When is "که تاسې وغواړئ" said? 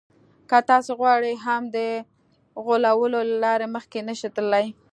0.49-1.35